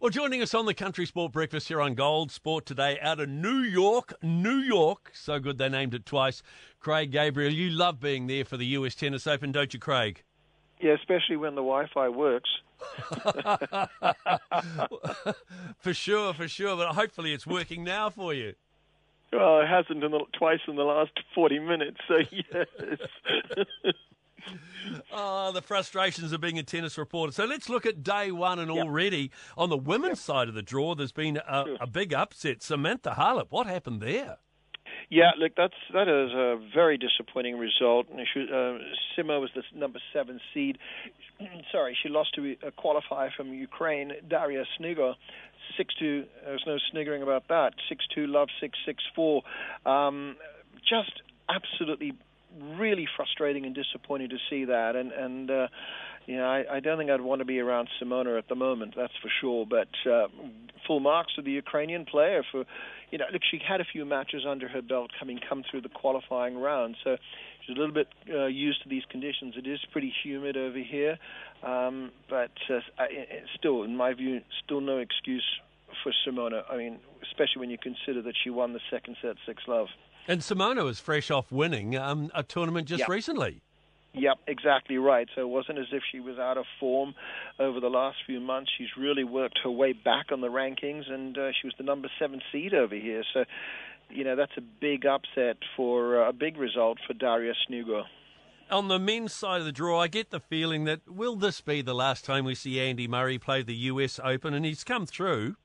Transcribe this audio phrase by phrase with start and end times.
[0.00, 3.28] Well, joining us on the Country Sport Breakfast here on Gold Sport today out of
[3.28, 5.10] New York, New York.
[5.12, 6.40] So good they named it twice.
[6.78, 10.22] Craig Gabriel, you love being there for the US Tennis Open, don't you, Craig?
[10.80, 12.48] Yeah, especially when the Wi-Fi works.
[15.80, 16.76] for sure, for sure.
[16.76, 18.54] But hopefully it's working now for you.
[19.32, 22.68] Well, it hasn't in the, twice in the last 40 minutes, so yes.
[25.58, 27.32] the frustrations of being a tennis reporter.
[27.32, 28.84] So let's look at day one, and yep.
[28.84, 30.26] already on the women's yep.
[30.26, 32.62] side of the draw, there's been a, a big upset.
[32.62, 34.38] Samantha Halep, what happened there?
[35.10, 38.06] Yeah, look, that's that is a very disappointing result.
[38.12, 38.78] Uh,
[39.16, 40.78] Simo was the number seven seed.
[41.72, 45.14] Sorry, she lost to a qualifier from Ukraine, Daria Snigur.
[45.76, 46.24] Six two.
[46.44, 47.74] There's no sniggering about that.
[47.88, 49.42] Six two, love six six four.
[49.84, 50.36] Um,
[50.88, 52.12] just absolutely,
[52.78, 54.96] really frustrating and disappointing to see that.
[54.96, 55.68] And and uh,
[56.26, 58.94] you know, I, I don't think I'd want to be around Simona at the moment.
[58.96, 59.66] That's for sure.
[59.66, 60.28] But uh,
[60.86, 62.64] full marks to the Ukrainian player for
[63.10, 65.88] you know, look, she had a few matches under her belt coming come through the
[65.88, 67.16] qualifying round, so
[67.60, 69.54] she's a little bit uh, used to these conditions.
[69.56, 71.18] It is pretty humid over here,
[71.62, 72.80] um, but uh,
[73.58, 75.44] still, in my view, still no excuse
[76.02, 76.62] for Simona.
[76.70, 79.88] I mean, especially when you consider that she won the second set six love.
[80.28, 83.08] And Simona was fresh off winning um, a tournament just yep.
[83.08, 83.62] recently.
[84.12, 85.26] Yep, exactly right.
[85.34, 87.14] So it wasn't as if she was out of form
[87.58, 88.70] over the last few months.
[88.76, 92.08] She's really worked her way back on the rankings, and uh, she was the number
[92.18, 93.22] seven seed over here.
[93.32, 93.44] So,
[94.10, 98.04] you know, that's a big upset for uh, a big result for Daria Snigur.
[98.70, 101.80] On the men's side of the draw, I get the feeling that will this be
[101.80, 105.56] the last time we see Andy Murray play the US Open, and he's come through.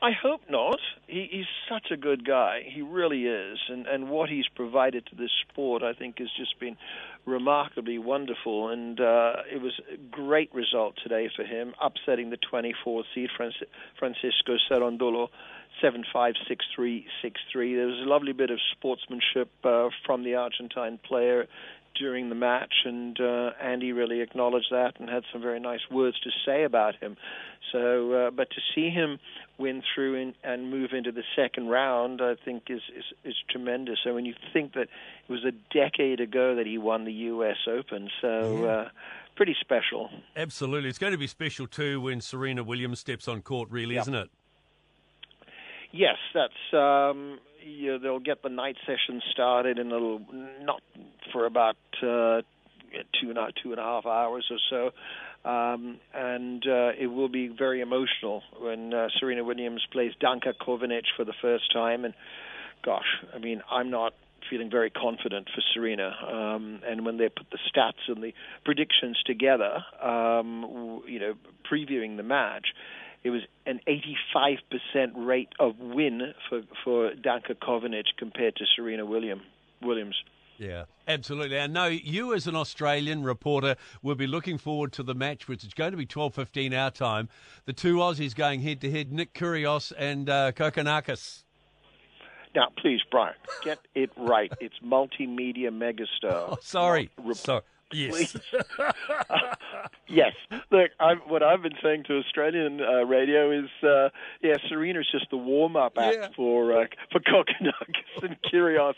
[0.00, 0.78] I hope not.
[1.08, 2.60] He, he's such a good guy.
[2.64, 6.58] He really is, and and what he's provided to this sport, I think, has just
[6.60, 6.76] been
[7.26, 8.68] remarkably wonderful.
[8.68, 13.30] And uh, it was a great result today for him, upsetting the 24th seed
[13.98, 15.28] Francisco Cerundolo.
[15.82, 17.74] 7 5 6 3 6 3.
[17.74, 21.46] There was a lovely bit of sportsmanship uh, from the Argentine player
[21.98, 26.18] during the match, and uh, Andy really acknowledged that and had some very nice words
[26.20, 27.16] to say about him.
[27.72, 29.18] So, uh, but to see him
[29.58, 33.98] win through in, and move into the second round, I think is, is is tremendous.
[34.04, 34.88] So when you think that
[35.28, 37.58] it was a decade ago that he won the U.S.
[37.66, 38.62] Open, so.
[38.62, 38.68] Yeah.
[38.68, 38.88] Uh,
[39.36, 40.10] pretty special.
[40.34, 40.88] Absolutely.
[40.88, 44.02] It's going to be special too when Serena Williams steps on court, really, yep.
[44.02, 44.30] isn't it?
[45.90, 50.20] Yes, that's um, you they'll get the night session started in a little,
[50.60, 50.82] not
[51.32, 52.42] for about uh,
[53.20, 57.28] two and a, two and a half hours or so, um, and uh, it will
[57.28, 62.04] be very emotional when uh, Serena Williams plays Danka Kovinic for the first time.
[62.04, 62.14] And
[62.84, 64.12] gosh, I mean, I'm not
[64.50, 66.12] feeling very confident for Serena.
[66.26, 68.32] Um, and when they put the stats and the
[68.64, 71.34] predictions together, um, you know,
[71.70, 72.68] previewing the match,
[73.24, 79.42] it was an 85% rate of win for for Danka Kovinic compared to Serena William,
[79.82, 80.16] Williams.
[80.58, 81.58] Yeah, absolutely.
[81.60, 85.62] I know you, as an Australian reporter, will be looking forward to the match, which
[85.62, 87.28] is going to be twelve fifteen our time.
[87.64, 91.44] The two Aussies going head to head: Nick Kyrgios and uh, Kokkinakis.
[92.54, 94.52] Now, please, Brian, get it right.
[94.60, 96.08] It's multimedia megastar.
[96.50, 97.62] Oh, sorry, sorry.
[97.92, 98.36] Yes.
[98.78, 98.92] uh,
[100.08, 100.32] yes.
[100.70, 104.08] Look, I'm, what I've been saying to Australian uh, radio is, uh,
[104.42, 106.28] yeah, Serena's just the warm-up act yeah.
[106.36, 108.94] for uh, for Kokkinakis and Kyrgios.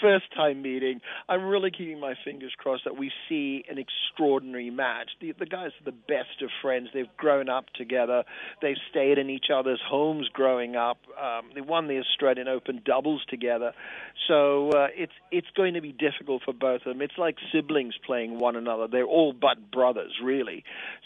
[0.00, 1.00] First time meeting.
[1.28, 5.10] I'm really keeping my fingers crossed that we see an extraordinary match.
[5.20, 6.88] The, the guys are the best of friends.
[6.92, 8.24] They've grown up together.
[8.60, 10.98] They've stayed in each other's homes growing up.
[11.20, 13.72] Um, they won the Australian Open doubles together.
[14.28, 17.02] So uh, it's it's going to be difficult for both of them.
[17.02, 18.86] It's like siblings playing one another.
[18.86, 20.64] They're all but brothers, really.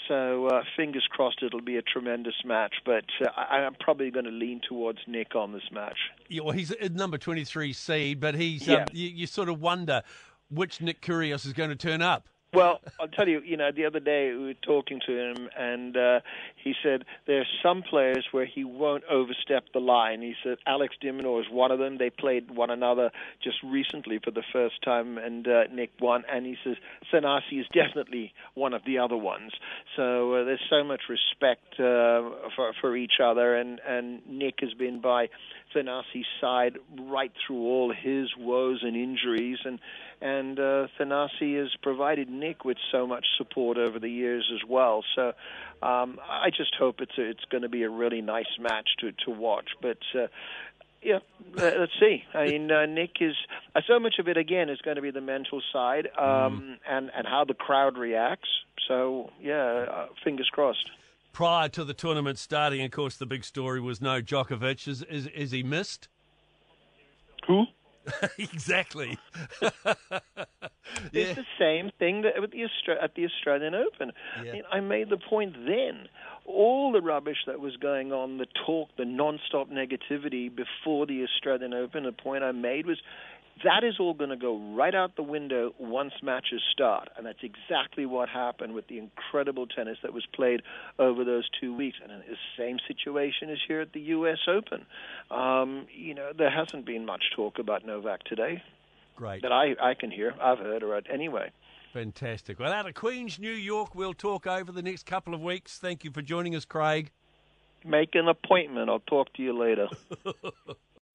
[0.08, 2.74] So uh, fingers crossed it'll be a tremendous match.
[2.84, 5.98] But uh, I, am probably going to lean towards Nick on this match.
[6.28, 10.02] Yeah, well, he's number 23 seed, but he's um, you, you sort of wonder
[10.50, 12.28] which Nick Kyrgios is going to turn up.
[12.54, 15.96] Well, I'll tell you, you know, the other day we were talking to him, and
[15.96, 16.20] uh,
[16.62, 20.22] he said there are some players where he won't overstep the line.
[20.22, 21.98] He said Alex de Minaur is one of them.
[21.98, 23.10] They played one another
[23.42, 26.22] just recently for the first time, and uh, Nick won.
[26.32, 26.76] And he says
[27.12, 29.52] Thanasi is definitely one of the other ones.
[29.96, 34.72] So uh, there's so much respect uh, for for each other, and and Nick has
[34.72, 35.28] been by
[35.74, 39.78] Thanasi's side right through all his woes and injuries, and
[40.20, 45.02] and uh, Thanasi has provided Nick with so much support over the years as well.
[45.14, 45.32] So
[45.82, 49.12] um, I just hope it's a, it's going to be a really nice match to
[49.24, 49.70] to watch.
[49.80, 50.28] But uh,
[51.02, 51.18] yeah,
[51.54, 52.24] let's see.
[52.34, 53.34] I mean, uh, Nick is
[53.74, 56.76] uh, so much of it again is going to be the mental side um, mm.
[56.88, 58.48] and and how the crowd reacts.
[58.88, 60.88] So yeah, uh, fingers crossed.
[61.32, 62.82] prior to the tournament starting.
[62.82, 64.88] Of course, the big story was no Djokovic.
[64.88, 66.08] Is, is, is he missed?
[67.46, 67.66] Who?
[68.38, 69.18] exactly.
[71.12, 74.12] It's the same thing that with the Austra- at the Australian Open.
[74.42, 74.50] Yeah.
[74.50, 76.08] I, mean, I made the point then.
[76.44, 81.74] All the rubbish that was going on, the talk, the non-stop negativity before the Australian
[81.74, 82.98] Open, the point I made was
[83.64, 87.08] that is all going to go right out the window once matches start.
[87.16, 90.62] And that's exactly what happened with the incredible tennis that was played
[90.98, 91.98] over those two weeks.
[92.02, 94.38] And the same situation is here at the U.S.
[94.46, 94.84] Open.
[95.30, 98.62] Um, you know, there hasn't been much talk about Novak today
[99.16, 99.42] Great.
[99.42, 100.34] that I, I can hear.
[100.40, 101.50] I've heard or anyway.
[101.92, 102.58] Fantastic.
[102.58, 105.78] Well, out of Queens, New York, we'll talk over the next couple of weeks.
[105.78, 107.10] Thank you for joining us, Craig.
[107.86, 108.90] Make an appointment.
[108.90, 109.88] I'll talk to you later.